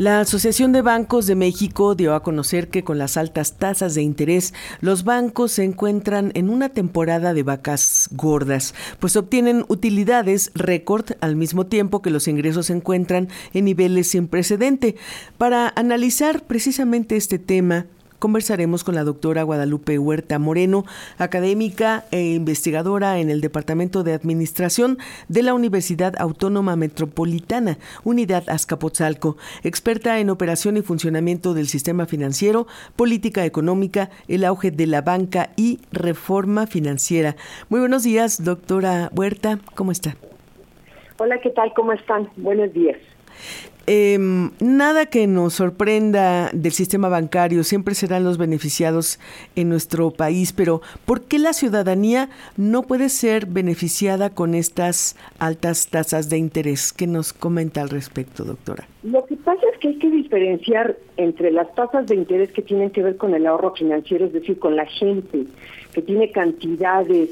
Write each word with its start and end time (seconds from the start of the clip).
La 0.00 0.20
Asociación 0.20 0.72
de 0.72 0.80
Bancos 0.80 1.26
de 1.26 1.34
México 1.34 1.94
dio 1.94 2.14
a 2.14 2.22
conocer 2.22 2.68
que 2.68 2.82
con 2.82 2.96
las 2.96 3.18
altas 3.18 3.58
tasas 3.58 3.94
de 3.94 4.00
interés, 4.00 4.54
los 4.80 5.04
bancos 5.04 5.52
se 5.52 5.62
encuentran 5.62 6.32
en 6.34 6.48
una 6.48 6.70
temporada 6.70 7.34
de 7.34 7.42
vacas 7.42 8.08
gordas, 8.12 8.74
pues 8.98 9.16
obtienen 9.16 9.66
utilidades 9.68 10.52
récord 10.54 11.04
al 11.20 11.36
mismo 11.36 11.66
tiempo 11.66 12.00
que 12.00 12.08
los 12.08 12.28
ingresos 12.28 12.68
se 12.68 12.72
encuentran 12.72 13.28
en 13.52 13.66
niveles 13.66 14.08
sin 14.08 14.26
precedente. 14.26 14.96
Para 15.36 15.70
analizar 15.76 16.44
precisamente 16.44 17.18
este 17.18 17.38
tema, 17.38 17.84
conversaremos 18.20 18.84
con 18.84 18.94
la 18.94 19.02
doctora 19.02 19.42
Guadalupe 19.42 19.98
Huerta 19.98 20.38
Moreno, 20.38 20.84
académica 21.18 22.04
e 22.12 22.34
investigadora 22.34 23.18
en 23.18 23.30
el 23.30 23.40
Departamento 23.40 24.04
de 24.04 24.12
Administración 24.12 24.98
de 25.28 25.42
la 25.42 25.54
Universidad 25.54 26.14
Autónoma 26.20 26.76
Metropolitana, 26.76 27.78
Unidad 28.04 28.48
Azcapotzalco, 28.48 29.36
experta 29.64 30.20
en 30.20 30.30
operación 30.30 30.76
y 30.76 30.82
funcionamiento 30.82 31.54
del 31.54 31.66
sistema 31.66 32.06
financiero, 32.06 32.68
política 32.94 33.44
económica, 33.44 34.10
el 34.28 34.44
auge 34.44 34.70
de 34.70 34.86
la 34.86 35.00
banca 35.00 35.50
y 35.56 35.80
reforma 35.90 36.68
financiera. 36.68 37.34
Muy 37.68 37.80
buenos 37.80 38.04
días, 38.04 38.44
doctora 38.44 39.10
Huerta, 39.16 39.58
¿cómo 39.74 39.90
está? 39.90 40.14
Hola, 41.18 41.40
¿qué 41.40 41.50
tal? 41.50 41.72
¿Cómo 41.74 41.92
están? 41.92 42.28
Buenos 42.36 42.72
días. 42.72 42.96
Eh, 43.92 44.18
nada 44.60 45.06
que 45.06 45.26
nos 45.26 45.54
sorprenda 45.54 46.50
del 46.52 46.70
sistema 46.70 47.08
bancario, 47.08 47.64
siempre 47.64 47.96
serán 47.96 48.22
los 48.22 48.38
beneficiados 48.38 49.18
en 49.56 49.68
nuestro 49.68 50.12
país, 50.12 50.52
pero 50.52 50.80
¿por 51.06 51.22
qué 51.22 51.40
la 51.40 51.52
ciudadanía 51.52 52.28
no 52.56 52.82
puede 52.82 53.08
ser 53.08 53.46
beneficiada 53.46 54.30
con 54.30 54.54
estas 54.54 55.16
altas 55.40 55.88
tasas 55.88 56.30
de 56.30 56.38
interés? 56.38 56.92
¿Qué 56.92 57.08
nos 57.08 57.32
comenta 57.32 57.80
al 57.80 57.88
respecto, 57.88 58.44
doctora? 58.44 58.86
Lo 59.02 59.24
que 59.26 59.36
pasa 59.36 59.62
es 59.72 59.78
que 59.80 59.88
hay 59.88 59.98
que 59.98 60.10
diferenciar 60.10 60.96
entre 61.16 61.50
las 61.50 61.74
tasas 61.74 62.06
de 62.06 62.14
interés 62.14 62.52
que 62.52 62.62
tienen 62.62 62.90
que 62.90 63.02
ver 63.02 63.16
con 63.16 63.34
el 63.34 63.44
ahorro 63.44 63.74
financiero, 63.74 64.26
es 64.26 64.32
decir, 64.32 64.58
con 64.60 64.76
la 64.76 64.86
gente 64.86 65.46
que 65.92 66.02
tiene 66.02 66.30
cantidades 66.30 67.30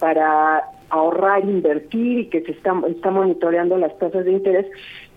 para 0.00 0.64
ahorrar, 0.90 1.44
invertir 1.44 2.18
y 2.18 2.26
que 2.26 2.42
se 2.42 2.52
está, 2.52 2.74
monitoreando 3.10 3.78
las 3.78 3.96
tasas 3.98 4.24
de 4.24 4.32
interés. 4.32 4.66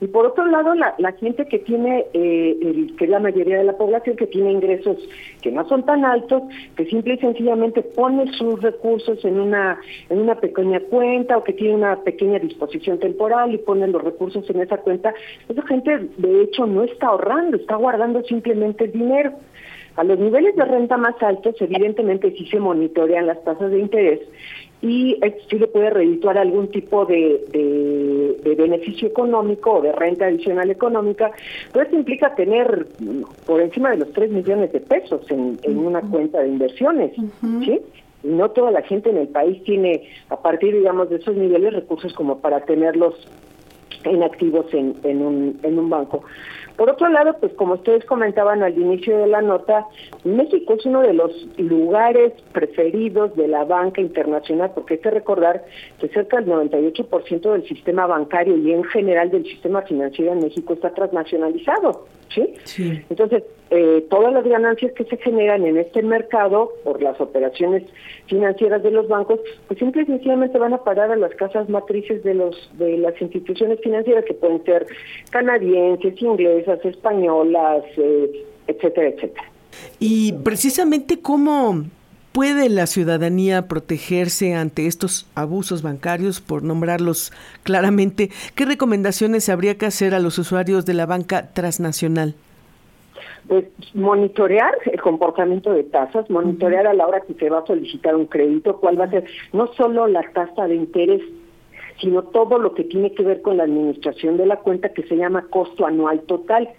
Y 0.02 0.08
por 0.08 0.26
otro 0.26 0.46
lado, 0.46 0.76
la, 0.76 0.96
la 0.98 1.14
gente 1.14 1.48
que 1.48 1.60
tiene, 1.60 2.06
eh, 2.14 2.88
que 2.98 3.06
es 3.06 3.10
la 3.10 3.20
mayoría 3.20 3.58
de 3.58 3.64
la 3.64 3.78
población, 3.78 4.16
que 4.16 4.28
tiene 4.28 4.52
ingresos 4.52 4.98
que 5.42 5.52
no 5.52 5.68
son 5.68 5.86
tan 5.86 6.06
altos, 6.06 6.44
que 6.76 6.86
simple 6.86 7.16
y 7.16 7.18
sencillamente 7.18 7.82
pone 7.82 8.32
sus 8.34 8.62
recursos 8.62 9.24
en 9.26 9.40
una, 9.40 9.80
en 10.10 10.20
una 10.20 10.36
pequeña 10.36 10.80
cuenta 10.82 11.38
o 11.38 11.44
que 11.44 11.54
tiene 11.54 11.76
una 11.76 11.98
pequeña 12.02 12.40
disposición 12.40 13.00
temporal 13.00 13.54
y 13.54 13.58
pone 13.58 13.88
los 13.88 14.04
recursos 14.04 14.50
en 14.50 14.62
esa 14.62 14.78
cuenta, 14.78 15.14
esa 15.50 15.62
gente 15.68 16.10
de 16.18 16.42
hecho 16.44 16.66
no 16.66 16.84
está 16.84 17.08
ahorrando, 17.08 17.58
está 17.58 17.76
guardando 17.76 18.24
simplemente 18.24 18.88
dinero. 18.88 19.34
A 19.96 20.04
los 20.04 20.18
niveles 20.18 20.56
de 20.56 20.66
renta 20.66 20.98
más 20.98 21.22
altos, 21.22 21.56
evidentemente 21.60 22.32
sí 22.32 22.48
se 22.48 22.60
monitorean 22.60 23.28
las 23.28 23.44
tasas 23.44 23.70
de 23.70 23.80
interés 23.80 24.22
y 24.84 25.18
sí 25.50 25.58
le 25.58 25.68
puede 25.68 25.92
redituar 25.92 26.38
algún 26.38 26.68
tipo 26.68 27.06
de, 27.06 27.42
de, 28.44 28.56
beneficio 28.56 29.08
económico 29.08 29.76
o 29.76 29.82
de 29.82 29.94
renta 29.94 30.26
adicional 30.26 30.70
económica, 30.70 31.32
pero 31.72 31.86
eso 31.86 31.96
implica 31.96 32.36
tener 32.36 32.88
por 33.46 33.62
encima 33.62 33.92
de 33.92 33.98
los 33.98 34.12
3 34.12 34.32
millones 34.32 34.74
de 34.74 34.82
pesos 34.82 35.22
en, 35.32 35.58
una 35.78 36.02
cuenta 36.02 36.42
de 36.42 36.50
inversiones, 36.50 37.14
¿sí? 37.64 37.80
Y 38.24 38.28
no 38.28 38.52
toda 38.52 38.72
la 38.72 38.82
gente 38.82 39.10
en 39.10 39.18
el 39.18 39.30
país 39.30 39.64
tiene, 39.64 40.04
a 40.30 40.42
partir, 40.42 40.74
digamos, 40.74 41.10
de 41.10 41.16
esos 41.16 41.36
niveles, 41.36 41.74
recursos 41.74 42.14
como 42.14 42.40
para 42.40 42.62
tenerlos 42.62 43.16
en 44.04 44.22
activos 44.22 44.66
en, 44.74 44.96
en, 45.04 45.22
un, 45.22 45.60
en 45.64 45.80
un 45.80 45.90
banco. 45.90 46.24
Por 46.78 46.90
otro 46.90 47.08
lado, 47.10 47.36
pues 47.40 47.54
como 47.54 47.76
ustedes 47.76 48.04
comentaban 48.06 48.64
al 48.64 48.78
inicio 48.78 49.18
de 49.18 49.28
la 49.28 49.42
nota, 49.42 49.86
México 50.24 50.74
es 50.74 50.86
uno 50.86 51.02
de 51.02 51.14
los 51.14 51.32
lugares 51.58 52.34
preferidos 52.52 53.36
de 53.36 53.48
la 53.48 53.64
banca 53.64 54.02
internacional, 54.02 54.72
porque 54.74 54.96
hay 54.96 55.00
que 55.00 55.12
recordar 55.12 55.66
que 56.00 56.08
cerca 56.10 56.42
del 56.42 56.48
98% 56.48 57.52
del 57.52 57.68
sistema 57.68 58.08
bancario 58.08 58.58
y 58.58 58.72
en 58.72 58.84
general 58.86 59.30
del 59.30 59.46
sistema 59.46 59.84
financiero 59.84 60.34
en 60.34 60.40
México 60.40 60.74
está 60.74 60.94
transnacionalizado. 60.94 62.06
¿Sí? 62.34 62.54
sí. 62.64 63.02
Entonces, 63.10 63.44
eh, 63.70 64.06
todas 64.10 64.34
las 64.34 64.44
ganancias 64.44 64.92
que 64.94 65.04
se 65.06 65.18
generan 65.18 65.66
en 65.66 65.78
este 65.78 66.04
mercado 66.04 66.72
por 66.84 67.02
las 67.02 67.20
operaciones 67.20 67.84
financieras 68.28 68.84
de 68.84 68.92
los 68.92 69.08
bancos, 69.08 69.40
pues 69.68 69.80
simple 69.80 70.04
y 70.04 70.06
sencillamente 70.06 70.58
van 70.58 70.74
a 70.74 70.84
parar 70.84 71.12
a 71.12 71.16
las 71.16 71.34
casas 71.36 71.68
matrices 71.70 72.24
de 72.24 72.36
los 72.36 72.70
de 72.78 72.98
las 72.98 73.20
instituciones 73.22 73.80
financieras 73.82 74.26
que 74.26 74.34
pueden 74.34 74.64
ser 74.64 74.86
canadienses, 75.32 76.22
inglesas, 76.22 76.84
españolas, 76.86 77.84
eh, 77.98 78.46
etcétera, 78.68 79.10
etcétera. 79.10 79.52
Y 80.00 80.34
precisamente 80.44 81.20
cómo 81.20 81.84
¿Puede 82.34 82.68
la 82.68 82.88
ciudadanía 82.88 83.68
protegerse 83.68 84.56
ante 84.56 84.88
estos 84.88 85.28
abusos 85.36 85.84
bancarios, 85.84 86.42
por 86.42 86.64
nombrarlos 86.64 87.32
claramente? 87.62 88.32
¿Qué 88.56 88.66
recomendaciones 88.66 89.50
habría 89.50 89.78
que 89.78 89.86
hacer 89.86 90.16
a 90.16 90.20
los 90.20 90.40
usuarios 90.40 90.88
de 90.88 90.96
la 90.96 91.06
banca 91.06 91.54
transnacional? 91.54 92.34
pues 93.48 93.66
monitorear 93.94 94.72
el 94.86 95.02
comportamiento 95.02 95.74
de 95.74 95.84
tasas, 95.84 96.30
monitorear 96.30 96.88
a 96.88 96.94
la 96.94 97.06
hora 97.06 97.22
que 97.22 97.34
se 97.34 97.50
va 97.50 97.60
a 97.60 97.66
solicitar 97.66 98.16
un 98.16 98.26
crédito, 98.26 98.78
cuál 98.78 98.98
va 98.98 99.04
a 99.04 99.10
ser 99.10 99.26
no 99.52 99.68
solo 99.74 100.08
la 100.08 100.24
tasa 100.32 100.66
de 100.66 100.76
interés, 100.76 101.22
sino 102.00 102.24
todo 102.24 102.58
lo 102.58 102.74
que 102.74 102.86
tiene 102.86 103.14
que 103.14 103.24
ver 103.24 103.42
con 103.42 103.58
la 103.58 103.66
administración 103.66 104.38
de 104.38 104.46
la 104.46 104.56
cuenta 104.58 104.94
que 104.94 105.04
se 105.04 105.18
llama 105.18 105.48
costo 105.50 105.86
anual 105.86 106.22
total 106.22 106.70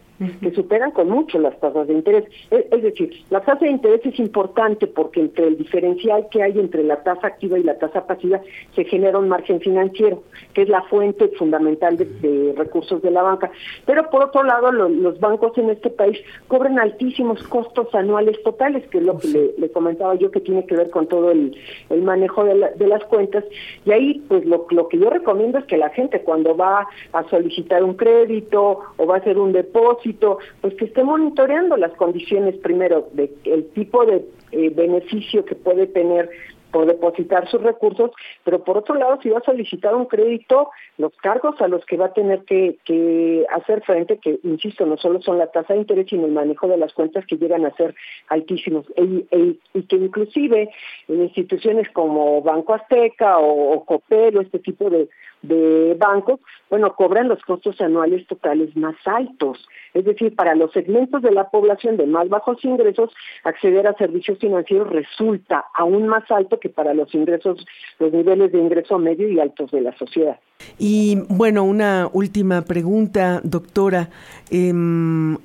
que 0.41 0.53
superan 0.53 0.93
con 0.93 1.09
mucho 1.09 1.39
las 1.39 1.59
tasas 1.59 1.89
de 1.89 1.95
interés. 1.95 2.25
Es, 2.51 2.83
decir, 2.83 3.11
la 3.31 3.41
tasa 3.41 3.65
de 3.65 3.71
interés 3.71 4.01
es 4.05 4.19
importante 4.19 4.87
porque 4.87 5.21
entre 5.21 5.49
el 5.49 5.59
diferencial 5.59 6.29
que 6.31 6.43
hay 6.43 6.59
entre 6.59 6.85
la 6.85 7.03
tasa 7.03 7.27
activa 7.27 7.59
y 7.59 7.63
la 7.63 7.79
tasa 7.79 8.07
pasiva 8.07 8.41
se 8.75 8.85
genera 8.85 9.19
un 9.19 9.29
margen 9.29 9.61
financiero, 9.61 10.23
que 10.53 10.63
es 10.63 10.69
la 10.69 10.83
fuente 10.83 11.29
fundamental 11.37 11.97
de, 11.97 12.55
recursos 12.57 13.03
de 13.03 13.11
la 13.11 13.23
banca. 13.23 13.51
Pero 13.87 14.09
por 14.11 14.25
otro 14.25 14.45
lado, 14.45 14.71
los 14.73 15.19
bancos 15.19 15.57
en 15.59 15.71
este 15.71 15.91
país 15.91 16.19
cobran 16.49 16.79
altísimos 16.79 17.43
costos 17.45 17.93
anuales 17.95 18.41
totales, 18.43 18.87
que 18.89 18.99
es 18.99 19.05
lo 19.05 19.19
que 19.19 19.53
le, 19.59 19.69
comentaba 19.71 20.15
yo 20.15 20.31
que 20.31 20.41
tiene 20.41 20.65
que 20.67 20.77
ver 20.77 20.91
con 20.91 21.09
todo 21.09 21.31
el, 21.33 21.57
manejo 22.03 22.45
de, 22.45 22.71
de, 22.77 22.87
las 22.87 23.05
cuentas. 23.05 23.45
Y 23.85 23.91
ahí, 23.91 24.23
pues 24.29 24.45
lo, 24.45 24.67
lo 24.71 24.89
que 24.89 24.99
yo 24.99 25.11
recomiendo 25.11 25.59
es 25.59 25.65
que 25.65 25.77
la 25.77 25.91
gente 25.91 26.23
cuando 26.23 26.57
va 26.57 26.87
a 27.13 27.29
solicitar 27.29 27.83
un 27.83 27.95
crédito 27.95 28.81
o 28.97 29.07
va 29.07 29.17
a 29.17 29.19
hacer 29.19 29.39
un 29.39 29.53
depósito, 29.53 30.04
pues 30.13 30.75
que 30.75 30.85
esté 30.85 31.03
monitoreando 31.03 31.77
las 31.77 31.93
condiciones 31.93 32.57
primero 32.59 33.09
de 33.13 33.29
tipo 33.75 34.05
de 34.05 34.25
eh, 34.53 34.71
beneficio 34.71 35.45
que 35.45 35.55
puede 35.55 35.87
tener 35.87 36.31
por 36.75 36.87
depositar 36.87 37.49
sus 37.49 37.63
recursos, 37.63 38.11
pero 38.43 38.65
por 38.65 38.77
otro 38.77 38.97
lado, 38.97 39.21
si 39.23 39.29
va 39.29 39.39
a 39.39 39.45
solicitar 39.45 39.95
un 39.95 40.07
crédito, 40.07 40.71
los 40.99 41.13
cargos 41.19 41.61
a 41.61 41.69
los 41.69 41.87
que 41.87 41.97
va 41.97 42.07
a 42.07 42.13
tener 42.13 42.43
que, 42.43 43.47
hacer 43.53 43.81
frente, 43.83 44.19
que 44.19 44.41
insisto, 44.43 44.85
no 44.85 44.97
solo 44.97 45.23
son 45.23 45.39
la 45.39 45.53
tasa 45.53 45.73
de 45.73 45.81
interés, 45.81 46.07
sino 46.11 46.27
el 46.27 46.33
manejo 46.33 46.67
de 46.67 46.77
las 46.77 46.93
cuentas 46.93 47.25
que 47.27 47.37
llegan 47.37 47.65
a 47.65 47.77
ser 47.77 47.95
altísimos, 48.27 48.87
y 48.97 49.83
que 49.85 49.97
inclusive 49.97 50.69
en 51.07 51.23
instituciones 51.23 51.89
como 51.91 52.43
Banco 52.43 52.75
Azteca 52.75 53.39
o, 53.39 53.75
o 53.75 53.85
Copel 53.85 54.39
este 54.39 54.59
tipo 54.59 54.91
de, 54.91 55.09
de 55.49 55.95
bancos, 55.99 56.41
bueno, 56.71 56.95
cobran 56.95 57.29
los 57.29 57.41
costos 57.43 57.81
anuales 57.81 58.27
totales 58.27 58.75
más 58.77 58.97
altos. 59.05 59.59
Es 59.93 60.05
decir, 60.05 60.35
para 60.35 60.55
los 60.55 60.73
segmentos 60.73 61.23
de 61.23 61.31
la 61.31 61.51
población 61.51 61.97
de 61.97 62.07
más 62.07 62.29
bajos 62.29 62.65
ingresos, 62.65 63.11
acceder 63.45 63.87
a 63.87 63.95
servicios 63.95 64.39
financieros 64.39 64.91
resulta 64.91 65.67
aún 65.75 66.09
más 66.09 66.29
alto 66.31 66.59
que 66.59 66.69
para 66.69 66.95
los 66.95 67.15
ingresos, 67.15 67.65
los 67.99 68.13
niveles 68.13 68.53
de 68.53 68.59
ingreso 68.59 68.99
medio 68.99 69.29
y 69.29 69.39
altos 69.39 69.71
de 69.71 69.83
la 69.83 69.97
sociedad. 69.97 70.39
Y 70.79 71.19
bueno, 71.29 71.65
una 71.65 72.09
última 72.13 72.63
pregunta, 72.63 73.41
doctora. 73.45 74.09
Em, 74.51 75.37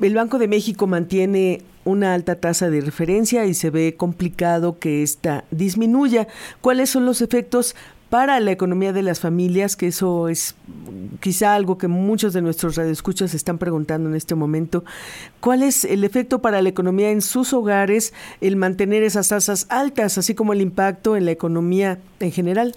el 0.00 0.14
Banco 0.14 0.38
de 0.38 0.48
México 0.48 0.86
mantiene 0.86 1.60
una 1.84 2.14
alta 2.14 2.36
tasa 2.36 2.70
de 2.70 2.80
referencia 2.80 3.44
y 3.46 3.54
se 3.54 3.70
ve 3.70 3.96
complicado 3.96 4.78
que 4.78 5.02
ésta 5.02 5.44
disminuya. 5.50 6.28
¿Cuáles 6.60 6.90
son 6.90 7.04
los 7.04 7.22
efectos 7.22 7.76
para 8.12 8.40
la 8.40 8.52
economía 8.52 8.92
de 8.92 9.00
las 9.00 9.20
familias, 9.20 9.74
que 9.74 9.86
eso 9.86 10.28
es 10.28 10.54
quizá 11.20 11.54
algo 11.54 11.78
que 11.78 11.88
muchos 11.88 12.34
de 12.34 12.42
nuestros 12.42 12.76
radioescuchas 12.76 13.32
están 13.32 13.56
preguntando 13.56 14.10
en 14.10 14.14
este 14.14 14.34
momento. 14.34 14.84
¿Cuál 15.40 15.62
es 15.62 15.86
el 15.86 16.04
efecto 16.04 16.42
para 16.42 16.60
la 16.60 16.68
economía 16.68 17.10
en 17.10 17.22
sus 17.22 17.54
hogares 17.54 18.12
el 18.42 18.56
mantener 18.56 19.02
esas 19.02 19.28
tasas 19.28 19.64
altas, 19.70 20.18
así 20.18 20.34
como 20.34 20.52
el 20.52 20.60
impacto 20.60 21.16
en 21.16 21.24
la 21.24 21.30
economía 21.30 22.00
en 22.20 22.32
general? 22.32 22.76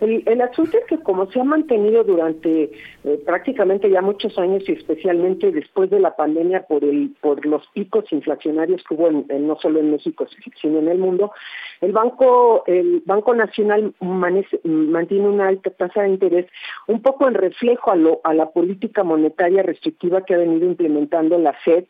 El, 0.00 0.40
asunto 0.40 0.78
es 0.78 0.84
que 0.86 0.98
como 0.98 1.30
se 1.30 1.40
ha 1.40 1.44
mantenido 1.44 2.04
durante 2.04 2.70
eh, 3.04 3.22
prácticamente 3.24 3.90
ya 3.90 4.00
muchos 4.00 4.38
años 4.38 4.66
y 4.68 4.72
especialmente 4.72 5.50
después 5.52 5.90
de 5.90 6.00
la 6.00 6.16
pandemia 6.16 6.62
por 6.66 6.84
el 6.84 7.14
por 7.20 7.44
los 7.44 7.66
picos 7.68 8.10
inflacionarios 8.12 8.82
que 8.84 8.94
hubo 8.94 9.10
no 9.10 9.58
solo 9.60 9.80
en 9.80 9.92
México 9.92 10.26
sino 10.60 10.78
en 10.78 10.88
el 10.88 10.98
mundo, 10.98 11.32
el 11.80 11.92
banco 11.92 12.64
el 12.66 13.02
Banco 13.04 13.34
Nacional 13.34 13.92
mantiene 14.00 15.28
una 15.28 15.48
alta 15.48 15.70
tasa 15.70 16.02
de 16.02 16.10
interés 16.10 16.46
un 16.86 17.02
poco 17.02 17.28
en 17.28 17.34
reflejo 17.34 17.90
a, 17.90 17.96
lo, 17.96 18.20
a 18.24 18.34
la 18.34 18.50
política 18.50 19.02
monetaria 19.02 19.62
restrictiva 19.62 20.24
que 20.24 20.34
ha 20.34 20.38
venido 20.38 20.66
implementando 20.66 21.38
la 21.38 21.52
Fed, 21.52 21.84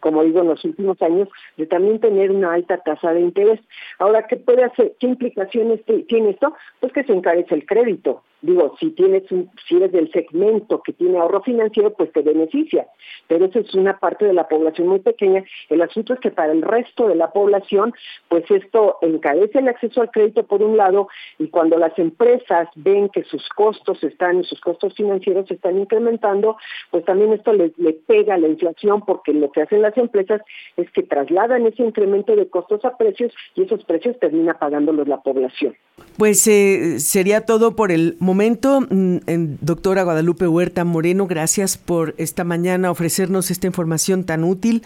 como 0.00 0.22
digo, 0.24 0.40
en 0.40 0.48
los 0.48 0.64
últimos 0.64 1.00
años, 1.02 1.28
de 1.56 1.66
también 1.66 2.00
tener 2.00 2.30
una 2.30 2.52
alta 2.52 2.78
tasa 2.78 3.12
de 3.12 3.20
interés. 3.20 3.60
Ahora, 3.98 4.26
¿qué 4.26 4.36
puede 4.36 4.64
hacer? 4.64 4.94
¿Qué 4.98 5.06
implicaciones 5.06 5.80
tiene 6.08 6.30
esto? 6.30 6.54
Pues 6.80 6.92
que 6.92 7.04
se 7.04 7.12
encarece 7.12 7.43
el 7.50 7.66
crédito. 7.66 8.22
Digo, 8.44 8.76
si 8.78 8.90
tienes 8.90 9.22
un, 9.32 9.50
si 9.66 9.76
eres 9.76 9.90
del 9.90 10.12
segmento 10.12 10.82
que 10.82 10.92
tiene 10.92 11.16
ahorro 11.16 11.40
financiero, 11.40 11.94
pues 11.94 12.12
te 12.12 12.20
beneficia. 12.20 12.86
Pero 13.26 13.46
eso 13.46 13.60
es 13.60 13.74
una 13.74 13.98
parte 13.98 14.26
de 14.26 14.34
la 14.34 14.48
población 14.48 14.88
muy 14.88 14.98
pequeña. 14.98 15.42
El 15.70 15.80
asunto 15.80 16.12
es 16.12 16.20
que 16.20 16.30
para 16.30 16.52
el 16.52 16.60
resto 16.60 17.08
de 17.08 17.14
la 17.14 17.32
población, 17.32 17.94
pues 18.28 18.44
esto 18.50 18.98
encarece 19.00 19.60
el 19.60 19.68
acceso 19.68 20.02
al 20.02 20.10
crédito 20.10 20.42
por 20.46 20.62
un 20.62 20.76
lado, 20.76 21.08
y 21.38 21.48
cuando 21.48 21.78
las 21.78 21.98
empresas 21.98 22.68
ven 22.76 23.08
que 23.08 23.24
sus 23.24 23.48
costos 23.56 24.04
están, 24.04 24.44
sus 24.44 24.60
costos 24.60 24.92
financieros 24.94 25.50
están 25.50 25.78
incrementando, 25.78 26.58
pues 26.90 27.02
también 27.06 27.32
esto 27.32 27.54
le, 27.54 27.72
le 27.78 27.94
pega 27.94 28.34
a 28.34 28.38
la 28.38 28.48
inflación, 28.48 29.06
porque 29.06 29.32
lo 29.32 29.50
que 29.52 29.62
hacen 29.62 29.80
las 29.80 29.96
empresas 29.96 30.42
es 30.76 30.90
que 30.90 31.02
trasladan 31.02 31.66
ese 31.66 31.82
incremento 31.82 32.36
de 32.36 32.46
costos 32.48 32.84
a 32.84 32.98
precios 32.98 33.32
y 33.54 33.62
esos 33.62 33.82
precios 33.86 34.18
termina 34.18 34.52
pagándolos 34.58 35.08
la 35.08 35.22
población. 35.22 35.74
Pues 36.18 36.46
eh, 36.46 37.00
sería 37.00 37.46
todo 37.46 37.74
por 37.74 37.90
el 37.90 38.16
momento. 38.20 38.33
Mm, 38.34 39.56
doctora 39.60 40.02
Guadalupe 40.02 40.48
Huerta 40.48 40.84
Moreno, 40.84 41.26
gracias 41.26 41.78
por 41.78 42.14
esta 42.18 42.42
mañana 42.42 42.90
ofrecernos 42.90 43.50
esta 43.50 43.66
información 43.66 44.24
tan 44.24 44.42
útil. 44.42 44.82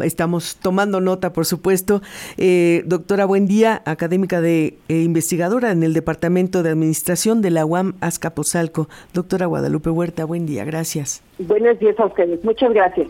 Estamos 0.00 0.56
tomando 0.56 1.00
nota, 1.00 1.32
por 1.32 1.44
supuesto. 1.44 2.00
Eh, 2.38 2.82
doctora, 2.86 3.24
buen 3.24 3.46
día, 3.46 3.82
académica 3.86 4.40
de 4.40 4.78
e 4.88 5.02
investigadora 5.02 5.72
en 5.72 5.82
el 5.82 5.94
Departamento 5.94 6.62
de 6.62 6.70
Administración 6.70 7.42
de 7.42 7.50
la 7.50 7.66
UAM 7.66 7.94
Azcapotzalco. 8.00 8.88
Doctora 9.12 9.46
Guadalupe 9.46 9.90
Huerta, 9.90 10.24
buen 10.24 10.46
día, 10.46 10.64
gracias. 10.64 11.22
Buenos 11.38 11.78
días 11.80 11.98
a 11.98 12.06
ustedes, 12.06 12.42
muchas 12.44 12.72
gracias. 12.72 13.08